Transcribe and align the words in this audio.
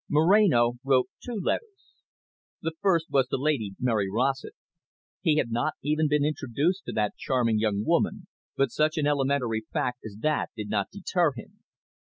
Moreno 0.09 0.79
wrote 0.83 1.09
two 1.23 1.39
letters. 1.39 1.93
The 2.63 2.73
first 2.81 3.11
was 3.11 3.27
to 3.27 3.37
Lady 3.37 3.75
Mary 3.79 4.09
Rossett. 4.09 4.55
He 5.21 5.35
had 5.35 5.51
not 5.51 5.75
even 5.83 6.07
been 6.07 6.25
introduced 6.25 6.85
to 6.85 6.91
that 6.93 7.17
charming 7.17 7.59
young 7.59 7.85
woman, 7.85 8.25
but 8.57 8.71
such 8.71 8.97
an 8.97 9.05
elementary 9.05 9.63
fact 9.71 9.99
as 10.03 10.15
that 10.21 10.49
did 10.55 10.69
not 10.69 10.89
deter 10.91 11.33
him. 11.33 11.59